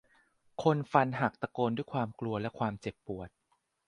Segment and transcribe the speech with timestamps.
[0.63, 3.29] คนฟันหักตะโกนด้วยความกลัวและความเจ็บปวด